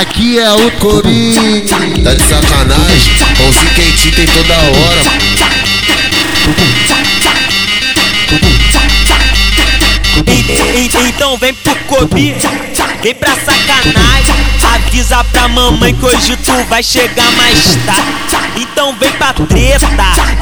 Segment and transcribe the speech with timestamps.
[0.00, 1.64] Aqui é o Corinho,
[2.04, 6.08] Tá de sacanagem, pãozinho quentinho tem toda hora.
[10.26, 12.34] E- e- Então vem pro Kobe,
[13.02, 14.47] vem pra sacanagem.
[15.08, 18.60] Avisa pra mamãe que hoje tu vai chegar mais tarde.
[18.60, 19.86] Então vem pra treta,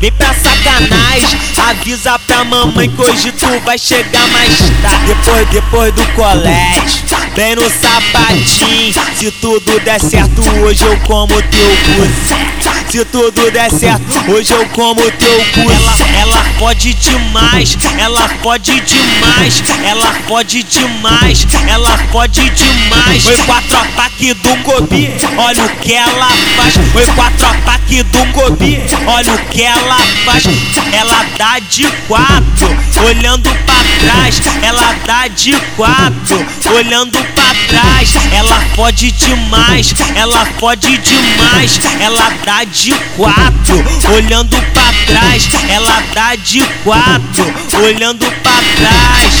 [0.00, 1.38] vem pra sacanagem.
[1.68, 5.04] Avisa pra mamãe que hoje tu vai chegar mais tarde.
[5.06, 7.02] Depois, depois do colégio,
[7.34, 8.94] vem no sapatinho.
[9.16, 12.64] Se tudo der certo, hoje eu como teu cu.
[12.90, 15.60] Se tudo der certo, hoje eu como teu cu.
[15.60, 23.26] Ela, ela pode demais, ela pode demais, ela pode demais, ela pode demais.
[23.26, 26.76] Oi, quatro ataque do Kobe, olha o que ela faz.
[26.94, 30.44] Oi, quatro ataque do Kobe, olha o que ela faz.
[30.92, 34.40] Ela dá de quatro, olhando pra trás.
[34.62, 38.14] Ela dá de quatro, olhando pra trás.
[38.32, 41.78] Ela pode demais, ela pode demais.
[42.00, 45.48] Ela dá de quatro, olhando pra trás.
[45.68, 49.34] Ela dá de quatro, olhando pra trás.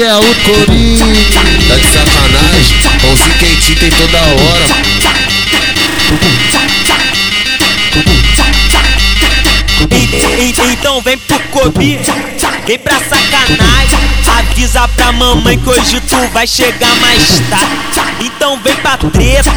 [0.00, 1.06] É o Corinho.
[1.68, 4.66] Tá de sacanagem, pãozinho quentinho tem toda hora.
[10.72, 12.00] Então vem pro Kobe,
[12.66, 13.98] vem pra sacanagem.
[14.38, 17.76] Avisa pra mamãe que hoje tu vai chegar mais tarde.
[18.20, 19.50] Então vem pra treta,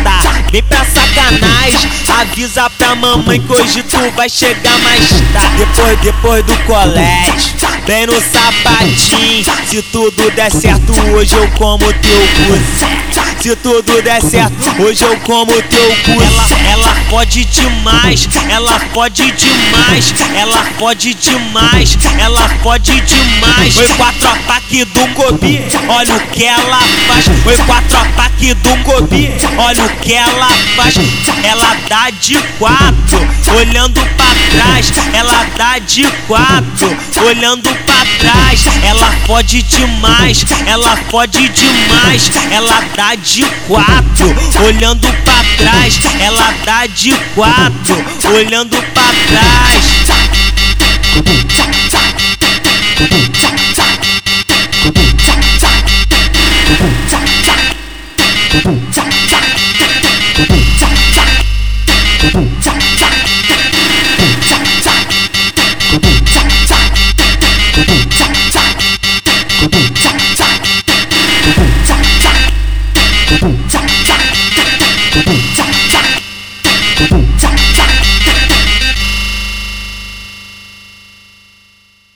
[0.55, 1.91] vem pra sacanagem.
[2.17, 5.03] Avisa pra mamãe que hoje tu vai chegar mais
[5.33, 5.57] tarde.
[5.57, 7.53] Depois, depois do colégio,
[7.85, 9.45] vem no sapatinho.
[9.67, 13.41] Se tudo der certo, hoje eu como teu cu.
[13.41, 16.11] Se tudo der certo, hoje eu como teu cu.
[16.11, 23.77] Ela, ela pode demais, ela pode demais, ela pode demais, ela pode demais.
[23.77, 27.27] Oi, quatro ataque do Kobe, olha o que ela faz.
[27.45, 30.95] Oi, quatro ataque do Kobe, olha o que ela faz.
[31.43, 34.91] Ela dá de quatro, olhando pra trás.
[35.13, 38.61] Ela dá de quatro, olhando pra trás.
[38.83, 42.29] Ela pode demais, ela pode demais.
[42.51, 44.35] Ela dá de quatro,
[44.65, 45.99] olhando pra trás.
[46.19, 49.74] Ela dá de quatro, olhando pra trás.